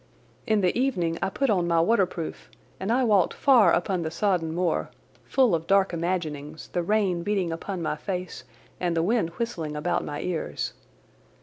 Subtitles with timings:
[0.47, 4.51] In the evening I put on my waterproof and I walked far upon the sodden
[4.51, 4.89] moor,
[5.25, 8.43] full of dark imaginings, the rain beating upon my face
[8.79, 10.73] and the wind whistling about my ears.